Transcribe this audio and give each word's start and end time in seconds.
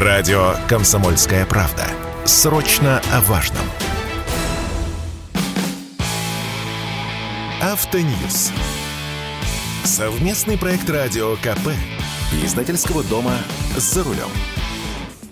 Радио 0.00 0.54
«Комсомольская 0.68 1.44
правда». 1.44 1.88
Срочно 2.24 3.02
о 3.12 3.20
важном. 3.22 3.64
Автоньюз. 7.60 8.52
Совместный 9.82 10.56
проект 10.56 10.88
радио 10.88 11.34
КП. 11.38 11.70
Издательского 12.44 13.02
дома 13.02 13.32
«За 13.76 14.04
рулем». 14.04 14.28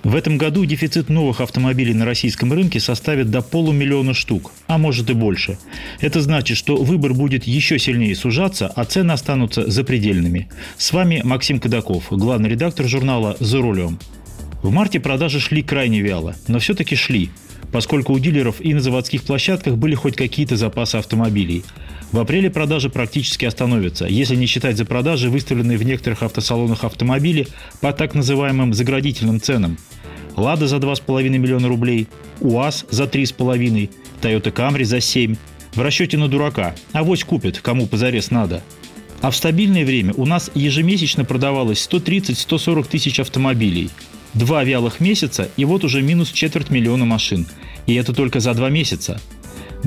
В 0.02 0.16
этом 0.16 0.36
году 0.36 0.64
дефицит 0.64 1.10
новых 1.10 1.40
автомобилей 1.40 1.94
на 1.94 2.04
российском 2.04 2.52
рынке 2.52 2.80
составит 2.80 3.30
до 3.30 3.42
полумиллиона 3.42 4.14
штук, 4.14 4.50
а 4.66 4.78
может 4.78 5.10
и 5.10 5.12
больше. 5.12 5.58
Это 6.00 6.20
значит, 6.20 6.56
что 6.56 6.74
выбор 6.74 7.14
будет 7.14 7.44
еще 7.44 7.78
сильнее 7.78 8.16
сужаться, 8.16 8.66
а 8.74 8.84
цены 8.84 9.12
останутся 9.12 9.70
запредельными. 9.70 10.48
С 10.76 10.92
вами 10.92 11.20
Максим 11.22 11.60
Кадаков, 11.60 12.06
главный 12.10 12.48
редактор 12.50 12.88
журнала 12.88 13.36
«За 13.38 13.58
рулем». 13.62 14.00
В 14.66 14.72
марте 14.72 14.98
продажи 14.98 15.38
шли 15.38 15.62
крайне 15.62 16.00
вяло, 16.00 16.34
но 16.48 16.58
все-таки 16.58 16.96
шли, 16.96 17.30
поскольку 17.70 18.12
у 18.12 18.18
дилеров 18.18 18.60
и 18.60 18.74
на 18.74 18.80
заводских 18.80 19.22
площадках 19.22 19.76
были 19.76 19.94
хоть 19.94 20.16
какие-то 20.16 20.56
запасы 20.56 20.96
автомобилей. 20.96 21.62
В 22.10 22.18
апреле 22.18 22.50
продажи 22.50 22.90
практически 22.90 23.44
остановятся, 23.44 24.06
если 24.06 24.34
не 24.34 24.46
считать 24.46 24.76
за 24.76 24.84
продажи, 24.84 25.30
выставленные 25.30 25.78
в 25.78 25.84
некоторых 25.84 26.24
автосалонах 26.24 26.82
автомобили 26.82 27.46
по 27.80 27.92
так 27.92 28.16
называемым 28.16 28.74
заградительным 28.74 29.40
ценам– 29.40 29.78
Лада 30.36 30.66
за 30.66 30.78
2,5 30.78 31.28
миллиона 31.28 31.68
рублей, 31.68 32.08
УАЗ 32.40 32.86
за 32.90 33.04
3,5, 33.04 33.88
Toyota 34.20 34.52
Camry 34.52 34.82
за 34.82 35.00
7. 35.00 35.36
В 35.76 35.80
расчете 35.80 36.18
на 36.18 36.26
дурака. 36.26 36.74
Авось 36.92 37.22
купит, 37.22 37.60
кому 37.60 37.86
позарез 37.86 38.32
надо. 38.32 38.64
А 39.20 39.30
в 39.30 39.36
стабильное 39.36 39.84
время 39.84 40.12
у 40.14 40.26
нас 40.26 40.50
ежемесячно 40.54 41.24
продавалось 41.24 41.88
130-140 41.88 42.88
тысяч 42.88 43.20
автомобилей. 43.20 43.90
Два 44.36 44.64
вялых 44.64 45.00
месяца, 45.00 45.48
и 45.56 45.64
вот 45.64 45.82
уже 45.82 46.02
минус 46.02 46.30
четверть 46.30 46.68
миллиона 46.68 47.06
машин. 47.06 47.46
И 47.86 47.94
это 47.94 48.12
только 48.12 48.38
за 48.38 48.52
два 48.52 48.68
месяца. 48.68 49.18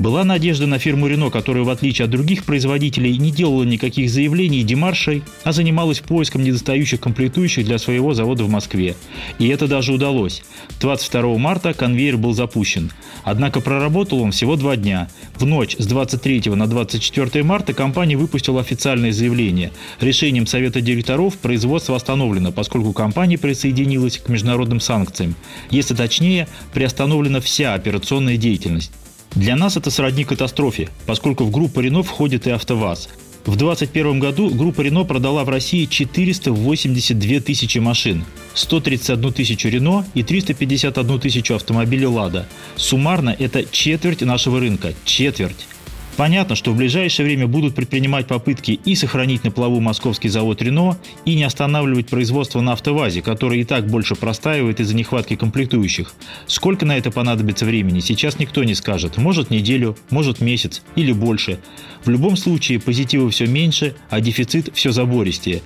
Была 0.00 0.24
надежда 0.24 0.66
на 0.66 0.78
фирму 0.78 1.08
Рено, 1.08 1.28
которая, 1.28 1.62
в 1.62 1.68
отличие 1.68 2.06
от 2.06 2.10
других 2.10 2.46
производителей, 2.46 3.18
не 3.18 3.30
делала 3.30 3.64
никаких 3.64 4.08
заявлений 4.08 4.60
и 4.60 4.64
демаршей, 4.64 5.22
а 5.44 5.52
занималась 5.52 6.00
поиском 6.00 6.42
недостающих 6.42 7.00
комплектующих 7.00 7.66
для 7.66 7.76
своего 7.76 8.14
завода 8.14 8.44
в 8.44 8.48
Москве. 8.48 8.96
И 9.38 9.46
это 9.48 9.68
даже 9.68 9.92
удалось. 9.92 10.42
22 10.80 11.36
марта 11.36 11.74
конвейер 11.74 12.16
был 12.16 12.32
запущен. 12.32 12.90
Однако 13.24 13.60
проработал 13.60 14.22
он 14.22 14.32
всего 14.32 14.56
два 14.56 14.74
дня. 14.76 15.10
В 15.34 15.44
ночь 15.44 15.76
с 15.78 15.84
23 15.84 16.44
на 16.54 16.66
24 16.66 17.44
марта 17.44 17.74
компания 17.74 18.16
выпустила 18.16 18.62
официальное 18.62 19.12
заявление. 19.12 19.70
Решением 20.00 20.46
Совета 20.46 20.80
директоров 20.80 21.36
производство 21.36 21.94
остановлено, 21.94 22.52
поскольку 22.52 22.94
компания 22.94 23.36
присоединилась 23.36 24.16
к 24.16 24.30
международным 24.30 24.80
санкциям. 24.80 25.34
Если 25.68 25.94
точнее, 25.94 26.48
приостановлена 26.72 27.42
вся 27.42 27.74
операционная 27.74 28.38
деятельность. 28.38 28.92
Для 29.34 29.56
нас 29.56 29.76
это 29.76 29.90
сродни 29.90 30.24
катастрофе, 30.24 30.88
поскольку 31.06 31.44
в 31.44 31.50
группу 31.50 31.80
Рено 31.80 32.02
входит 32.02 32.46
и 32.46 32.50
АвтоВАЗ. 32.50 33.08
В 33.46 33.56
2021 33.56 34.18
году 34.20 34.50
группа 34.50 34.82
Рено 34.82 35.04
продала 35.04 35.44
в 35.44 35.48
России 35.48 35.86
482 35.86 37.40
тысячи 37.40 37.78
машин, 37.78 38.24
131 38.54 39.32
тысячу 39.32 39.68
Рено 39.68 40.04
и 40.14 40.22
351 40.22 41.20
тысячу 41.20 41.54
автомобилей 41.54 42.06
Лада. 42.06 42.46
Суммарно 42.76 43.34
это 43.38 43.64
четверть 43.64 44.20
нашего 44.20 44.60
рынка. 44.60 44.92
Четверть. 45.04 45.66
Понятно, 46.16 46.54
что 46.54 46.72
в 46.72 46.76
ближайшее 46.76 47.24
время 47.24 47.46
будут 47.46 47.74
предпринимать 47.74 48.26
попытки 48.26 48.72
и 48.72 48.94
сохранить 48.94 49.44
на 49.44 49.50
плаву 49.50 49.80
московский 49.80 50.28
завод 50.28 50.60
«Рено», 50.60 50.98
и 51.24 51.34
не 51.34 51.44
останавливать 51.44 52.08
производство 52.08 52.60
на 52.60 52.72
«АвтоВАЗе», 52.72 53.22
который 53.22 53.60
и 53.60 53.64
так 53.64 53.86
больше 53.86 54.16
простаивает 54.16 54.80
из-за 54.80 54.94
нехватки 54.94 55.36
комплектующих. 55.36 56.12
Сколько 56.46 56.84
на 56.84 56.96
это 56.96 57.10
понадобится 57.10 57.64
времени, 57.64 58.00
сейчас 58.00 58.38
никто 58.38 58.64
не 58.64 58.74
скажет. 58.74 59.16
Может 59.16 59.50
неделю, 59.50 59.96
может 60.10 60.40
месяц 60.40 60.82
или 60.94 61.12
больше. 61.12 61.58
В 62.04 62.10
любом 62.10 62.36
случае 62.36 62.80
позитива 62.80 63.30
все 63.30 63.46
меньше, 63.46 63.94
а 64.10 64.20
дефицит 64.20 64.70
все 64.74 64.92
забористее. 64.92 65.62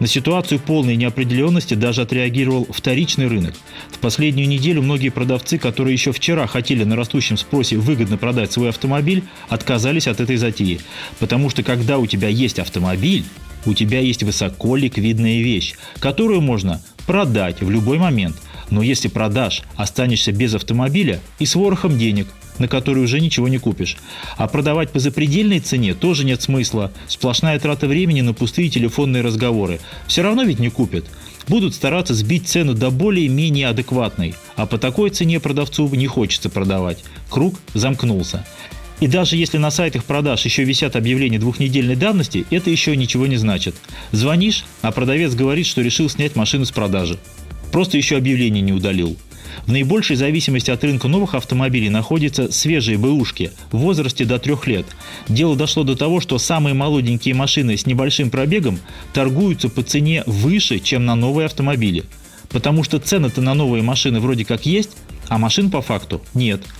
На 0.00 0.06
ситуацию 0.06 0.60
полной 0.60 0.96
неопределенности 0.96 1.74
даже 1.74 2.02
отреагировал 2.02 2.66
вторичный 2.70 3.26
рынок. 3.26 3.54
В 3.90 3.98
последнюю 3.98 4.48
неделю 4.48 4.82
многие 4.82 5.08
продавцы, 5.10 5.58
которые 5.58 5.92
еще 5.92 6.12
вчера 6.12 6.46
хотели 6.46 6.84
на 6.84 6.96
растущем 6.96 7.36
спросе 7.36 7.76
выгодно 7.76 8.16
продать 8.16 8.52
свой 8.52 8.68
автомобиль, 8.68 9.24
отказались 9.48 9.87
отказались 9.88 10.06
от 10.06 10.20
этой 10.20 10.36
затеи. 10.36 10.80
Потому 11.18 11.50
что 11.50 11.62
когда 11.62 11.98
у 11.98 12.06
тебя 12.06 12.28
есть 12.28 12.58
автомобиль, 12.58 13.24
у 13.66 13.74
тебя 13.74 14.00
есть 14.00 14.22
высоко 14.22 14.76
ликвидная 14.76 15.40
вещь, 15.40 15.74
которую 15.98 16.40
можно 16.40 16.80
продать 17.06 17.60
в 17.60 17.70
любой 17.70 17.98
момент. 17.98 18.36
Но 18.70 18.82
если 18.82 19.08
продашь, 19.08 19.62
останешься 19.76 20.32
без 20.32 20.54
автомобиля 20.54 21.20
и 21.38 21.46
с 21.46 21.54
ворохом 21.54 21.98
денег, 21.98 22.26
на 22.58 22.68
который 22.68 23.02
уже 23.02 23.20
ничего 23.20 23.48
не 23.48 23.58
купишь. 23.58 23.96
А 24.36 24.46
продавать 24.46 24.90
по 24.90 24.98
запредельной 24.98 25.60
цене 25.60 25.94
тоже 25.94 26.24
нет 26.24 26.42
смысла. 26.42 26.90
Сплошная 27.06 27.58
трата 27.58 27.86
времени 27.86 28.20
на 28.20 28.34
пустые 28.34 28.68
телефонные 28.68 29.22
разговоры. 29.22 29.80
Все 30.06 30.22
равно 30.22 30.42
ведь 30.42 30.58
не 30.58 30.68
купят. 30.68 31.04
Будут 31.46 31.74
стараться 31.74 32.14
сбить 32.14 32.46
цену 32.46 32.74
до 32.74 32.90
более-менее 32.90 33.68
адекватной. 33.68 34.34
А 34.56 34.66
по 34.66 34.76
такой 34.76 35.08
цене 35.10 35.40
продавцу 35.40 35.88
не 35.94 36.06
хочется 36.06 36.50
продавать. 36.50 37.04
Круг 37.30 37.58
замкнулся. 37.72 38.44
И 39.00 39.06
даже 39.06 39.36
если 39.36 39.58
на 39.58 39.70
сайтах 39.70 40.04
продаж 40.04 40.44
еще 40.44 40.64
висят 40.64 40.96
объявления 40.96 41.38
двухнедельной 41.38 41.94
давности, 41.94 42.46
это 42.50 42.70
еще 42.70 42.96
ничего 42.96 43.26
не 43.26 43.36
значит. 43.36 43.76
Звонишь, 44.10 44.64
а 44.82 44.90
продавец 44.90 45.34
говорит, 45.34 45.66
что 45.66 45.82
решил 45.82 46.08
снять 46.08 46.34
машину 46.34 46.64
с 46.64 46.72
продажи. 46.72 47.18
Просто 47.70 47.96
еще 47.96 48.16
объявление 48.16 48.62
не 48.62 48.72
удалил. 48.72 49.16
В 49.66 49.72
наибольшей 49.72 50.16
зависимости 50.16 50.70
от 50.70 50.82
рынка 50.82 51.08
новых 51.08 51.34
автомобилей 51.34 51.90
находятся 51.90 52.50
свежие 52.50 52.98
бэушки 52.98 53.52
в 53.70 53.78
возрасте 53.78 54.24
до 54.24 54.38
трех 54.38 54.66
лет. 54.66 54.86
Дело 55.28 55.56
дошло 55.56 55.84
до 55.84 55.94
того, 55.94 56.20
что 56.20 56.38
самые 56.38 56.74
молоденькие 56.74 57.34
машины 57.34 57.76
с 57.76 57.86
небольшим 57.86 58.30
пробегом 58.30 58.80
торгуются 59.12 59.68
по 59.68 59.82
цене 59.82 60.22
выше, 60.26 60.80
чем 60.80 61.04
на 61.04 61.14
новые 61.14 61.46
автомобили. 61.46 62.04
Потому 62.48 62.82
что 62.82 62.98
цены-то 62.98 63.42
на 63.42 63.54
новые 63.54 63.82
машины 63.82 64.20
вроде 64.20 64.44
как 64.44 64.64
есть, 64.64 64.90
а 65.28 65.38
машин 65.38 65.70
по 65.70 65.82
факту 65.82 66.20
нет– 66.34 66.62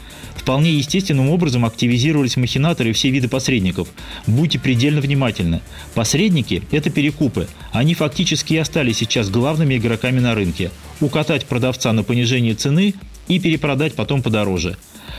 Вполне 0.49 0.73
естественным 0.73 1.29
образом 1.29 1.67
активизировались 1.67 2.39
махинаторы 2.39 2.89
и 2.89 2.93
все 2.95 3.11
виды 3.11 3.29
посредников. 3.29 3.89
Будьте 4.27 4.59
предельно 4.59 5.03
внимательны. 5.03 5.61
Посредники– 5.95 6.63
это 6.71 6.89
перекупы. 6.89 7.49
Они 7.71 7.93
фактически 7.93 8.55
и 8.55 8.57
остались 8.57 8.97
сейчас 8.97 9.29
главными 9.29 9.77
игроками 9.77 10.21
на 10.21 10.35
рынке. 10.35 10.71
Укатать 11.03 11.45
продавца 11.45 11.93
на 11.93 12.03
понижение 12.03 12.55
цены 12.55 12.95
и 13.29 13.39
перепродать 13.39 13.93
потом 13.93 14.23
подороже. 14.23 14.79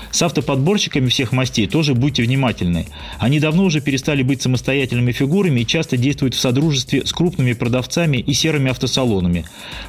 С 0.10 0.20
автоподборщиками 0.24 1.10
всех 1.10 1.32
мастей 1.32 1.68
тоже 1.68 1.94
будьте 1.94 2.24
внимательны. 2.24 2.88
Они 3.20 3.40
давно 3.40 3.66
уже 3.66 3.82
перестали 3.82 4.24
быть 4.24 4.42
самостоятельными 4.42 5.12
фигурами 5.12 5.60
и 5.60 5.68
часто 5.68 5.96
действуют 5.96 6.34
в 6.34 6.40
содружестве 6.40 7.06
с 7.06 7.14
крупными 7.14 7.54
продавцами 7.54 8.18
и 8.18 8.34
серыми 8.34 8.72
автосалонами. 8.72 9.46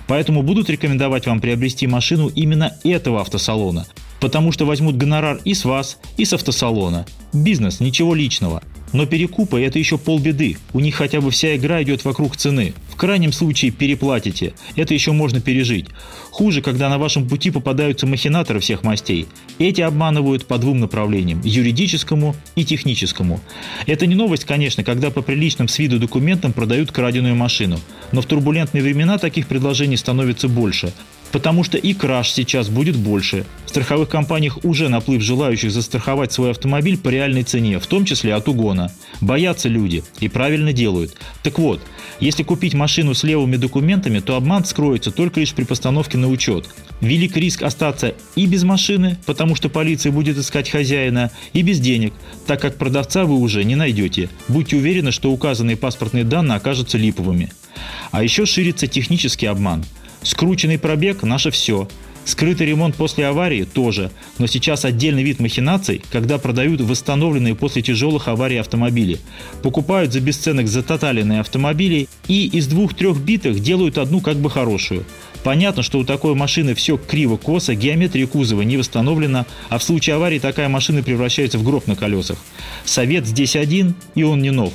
Поэтому 0.07 0.43
будут 0.43 0.69
рекомендовать 0.69 1.27
вам 1.27 1.41
приобрести 1.41 1.87
машину 1.87 2.29
именно 2.29 2.77
этого 2.85 3.23
автосалона– 3.23 3.87
потому 4.21 4.53
что 4.53 4.67
возьмут 4.67 4.97
гонорар 4.97 5.41
и 5.45 5.55
с 5.55 5.65
вас, 5.65 5.99
и 6.17 6.25
с 6.25 6.33
автосалона. 6.33 7.07
Бизнес, 7.33 7.81
ничего 7.81 8.15
личного. 8.15 8.63
Но 8.93 9.07
перекупы– 9.07 9.61
это 9.63 9.79
еще 9.79 9.99
полбеды. 9.99 10.57
У 10.73 10.81
них 10.81 10.97
хотя 10.97 11.21
бы 11.21 11.31
вся 11.31 11.55
игра 11.57 11.83
идет 11.83 12.05
вокруг 12.05 12.37
цены. 12.37 12.75
В 12.89 12.97
крайнем 12.97 13.33
случае 13.33 13.71
переплатите. 13.71 14.53
Это 14.75 14.95
еще 14.95 15.13
можно 15.13 15.41
пережить. 15.41 15.87
Хуже, 16.31 16.61
когда 16.61 16.89
на 16.89 16.99
вашем 16.99 17.29
пути 17.29 17.51
попадаются 17.51 18.07
махинаторы 18.07 18.59
всех 18.59 18.83
мастей. 18.83 19.27
Эти 19.59 19.81
обманывают 19.81 20.47
по 20.47 20.59
двум 20.59 20.81
направлениям– 20.81 21.41
юридическому 21.45 22.35
и 22.57 22.65
техническому. 22.65 23.41
Это 23.87 24.07
не 24.07 24.17
новость, 24.17 24.45
конечно, 24.45 24.83
когда 24.83 25.11
по 25.11 25.23
приличным 25.23 25.69
с 25.69 25.79
виду 25.79 25.99
документам 25.99 26.53
продают 26.53 26.91
краденую 26.91 27.37
машину. 27.37 27.79
Но 28.11 28.23
в 28.23 28.27
турбулентные 28.27 28.83
времена 28.83 29.19
таких 29.19 29.47
предложений 29.47 29.99
становится 29.99 30.49
больше. 30.49 30.93
Потому 31.33 31.63
что 31.65 31.79
и 31.79 31.95
краж 31.95 32.31
сейчас 32.31 32.69
будет 32.69 32.97
больше. 32.97 33.45
В 33.67 33.69
страховых 33.71 34.09
компаниях 34.09 34.65
уже 34.65 34.89
наплыв 34.89 35.23
желающих 35.23 35.71
застраховать 35.71 36.33
свой 36.33 36.51
автомобиль 36.51 36.99
по 36.99 37.09
реальной 37.09 37.45
цене, 37.45 37.79
в 37.79 37.87
том 37.87 38.05
числе 38.05 38.35
от 38.35 38.49
угона. 38.49 38.93
Боятся 39.21 39.69
люди 39.69 40.03
и 40.19 40.29
правильно 40.29 40.73
делают. 40.73 41.15
Так 41.45 41.59
вот, 41.61 41.81
если 42.19 42.43
купить 42.43 42.75
машину 42.75 43.15
с 43.15 43.23
левыми 43.23 43.57
документами, 43.57 44.19
то 44.19 44.35
обман 44.35 44.65
скроется 44.65 45.13
только 45.13 45.39
лишь 45.39 45.55
при 45.55 45.63
постановке 45.63 46.19
на 46.19 46.29
учет. 46.29 46.69
Велик 47.01 47.37
риск 47.37 47.63
остаться 47.63 48.15
и 48.35 48.47
без 48.47 48.65
машины, 48.65 49.17
потому 49.25 49.55
что 49.55 49.69
полиция 49.69 50.11
будет 50.11 50.37
искать 50.37 50.69
хозяина, 50.69 51.31
и 51.53 51.63
без 51.63 51.79
денег, 51.79 52.13
так 52.47 52.61
как 52.61 52.77
продавца 52.77 53.25
вы 53.25 53.37
уже 53.37 53.63
не 53.63 53.77
найдете. 53.77 54.29
Будьте 54.49 54.77
уверены, 54.77 55.13
что 55.13 55.31
указанные 55.31 55.77
паспортные 55.77 56.25
данные 56.25 56.57
окажутся 56.57 56.99
липовыми. 56.99 57.53
А 58.11 58.23
еще 58.25 58.47
ширится 58.47 58.89
технический 58.89 59.47
обман– 59.47 59.85
Скрученный 60.23 60.79
пробег– 60.79 61.23
наше 61.23 61.51
все. 61.51 61.89
Скрытый 62.25 62.67
ремонт 62.67 62.95
после 62.95 63.27
аварии 63.27 63.65
тоже, 63.65 64.11
но 64.39 64.47
сейчас 64.47 64.85
отдельный 64.85 65.23
вид 65.23 65.41
махинаций, 65.41 66.03
когда 66.13 66.39
продают 66.39 66.81
восстановленные 66.81 67.55
после 67.55 67.83
тяжелых 67.83 68.29
аварий 68.29 68.59
автомобили. 68.59 69.19
Покупают 69.63 70.13
за 70.13 70.21
бесценок 70.21 70.69
затоталенные 70.69 71.41
автомобили 71.41 72.09
и 72.29 72.47
из 72.47 72.67
двух-трех 72.67 73.19
битых 73.19 73.61
делают 73.61 73.97
одну 73.99 74.21
как 74.21 74.37
бы 74.37 74.51
хорошую. 74.51 75.05
Понятно, 75.43 75.83
что 75.83 75.99
у 75.99 76.05
такой 76.05 76.35
машины 76.35 76.75
все 76.75 76.99
криво-косо, 76.99 77.75
геометрия 77.75 78.27
кузова 78.27 78.63
не 78.63 78.77
восстановлена, 78.77 79.47
а 79.71 79.79
в 79.79 79.83
случае 79.83 80.17
аварии 80.17 80.39
такая 80.39 80.69
машина 80.69 81.03
превращается 81.03 81.59
в 81.59 81.65
гроб 81.65 81.87
на 81.87 81.97
колесах. 81.97 82.39
Совет 82.85 83.27
здесь 83.27 83.57
один, 83.57 83.95
и 84.15 84.23
он 84.23 84.43
не 84.43 84.51
нов. 84.51 84.75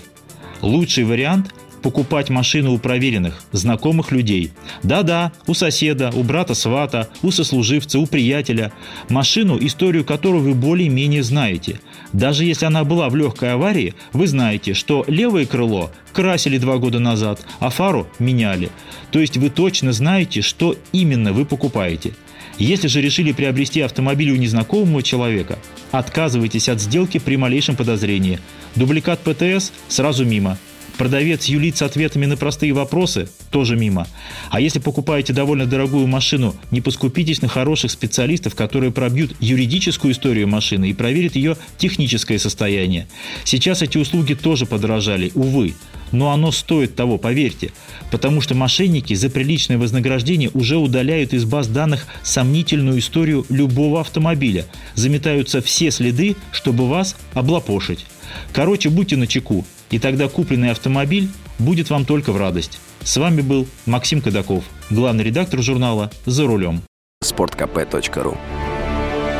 Лучший 0.61 1.03
вариант 1.03 1.53
покупать 1.85 2.31
машину 2.31 2.73
у 2.73 2.79
проверенных, 2.79 3.43
знакомых 3.51 4.11
людей. 4.11 4.51
Да-да, 4.81 5.31
у 5.45 5.53
соседа, 5.53 6.09
у 6.15 6.23
брата-свата, 6.23 7.09
у 7.21 7.29
сослуживца, 7.29 7.99
у 7.99 8.07
приятеля. 8.07 8.71
Машину, 9.07 9.59
историю 9.61 10.03
которой 10.03 10.41
вы 10.41 10.55
более-менее 10.55 11.21
знаете. 11.21 11.79
Даже 12.11 12.43
если 12.43 12.65
она 12.65 12.83
была 12.83 13.07
в 13.09 13.15
легкой 13.15 13.53
аварии, 13.53 13.93
вы 14.13 14.25
знаете, 14.25 14.73
что 14.73 15.05
левое 15.07 15.45
крыло 15.45 15.91
красили 16.11 16.57
два 16.57 16.79
года 16.79 16.97
назад, 16.97 17.45
а 17.59 17.69
фару 17.69 18.07
меняли. 18.17 18.71
То 19.11 19.19
есть 19.19 19.37
вы 19.37 19.51
точно 19.51 19.93
знаете, 19.93 20.41
что 20.41 20.75
именно 20.91 21.33
вы 21.33 21.45
покупаете. 21.45 22.13
Если 22.57 22.87
же 22.87 22.99
решили 22.99 23.31
приобрести 23.31 23.81
автомобиль 23.81 24.31
у 24.31 24.37
незнакомого 24.37 25.03
человека, 25.03 25.59
отказывайтесь 25.91 26.67
от 26.67 26.81
сделки 26.81 27.19
при 27.19 27.35
малейшем 27.35 27.75
подозрении. 27.75 28.39
Дубликат 28.75 29.19
ПТС 29.19 29.71
сразу 29.87 30.25
мимо. 30.25 30.57
Продавец 30.97 31.45
юлит 31.45 31.77
с 31.77 31.81
ответами 31.81 32.25
на 32.25 32.37
простые 32.37 32.73
вопросы– 32.73 33.27
тоже 33.51 33.75
мимо. 33.75 34.07
А 34.49 34.59
если 34.59 34.79
покупаете 34.79 35.33
довольно 35.33 35.65
дорогую 35.65 36.07
машину, 36.07 36.55
не 36.71 36.81
поскупитесь 36.81 37.41
на 37.41 37.47
хороших 37.47 37.91
специалистов, 37.91 38.55
которые 38.55 38.91
пробьют 38.91 39.35
юридическую 39.39 40.13
историю 40.13 40.47
машины 40.47 40.89
и 40.89 40.93
проверят 40.93 41.35
ее 41.35 41.57
техническое 41.77 42.39
состояние. 42.39 43.07
Сейчас 43.43 43.81
эти 43.81 43.97
услуги 43.97 44.33
тоже 44.33 44.65
подорожали, 44.65 45.31
увы. 45.35 45.73
Но 46.11 46.31
оно 46.31 46.51
стоит 46.51 46.95
того, 46.95 47.17
поверьте. 47.17 47.71
Потому 48.11 48.39
что 48.39 48.55
мошенники 48.55 49.13
за 49.13 49.29
приличное 49.29 49.77
вознаграждение 49.77 50.49
уже 50.53 50.77
удаляют 50.77 51.33
из 51.33 51.45
баз 51.45 51.67
данных 51.67 52.07
сомнительную 52.23 52.99
историю 52.99 53.45
любого 53.49 54.01
автомобиля. 54.01 54.65
Заметаются 54.93 55.61
все 55.61 55.91
следы, 55.91 56.35
чтобы 56.51 56.87
вас 56.87 57.15
облапошить. 57.33 58.05
Короче, 58.53 58.89
будьте 58.89 59.17
начеку 59.17 59.65
и 59.95 59.99
тогда 59.99 60.27
купленный 60.27 60.71
автомобиль 60.71 61.29
будет 61.57 61.89
вам 61.89 62.03
только 62.03 62.33
в 62.33 62.37
радость. 62.37 62.81
С 63.01 63.15
вами 63.15 63.39
был 63.39 63.65
Максим 63.85 64.21
Кадаков, 64.21 64.65
главный 64.89 65.23
редактор 65.23 65.61
журнала 65.61 66.11
«За 66.25 66.45
рулем». 66.45 66.81
Спорткп.ру 67.23 68.37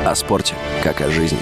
О 0.06 0.16
спорте, 0.16 0.56
как 0.82 1.02
о 1.02 1.12
жизни. 1.12 1.40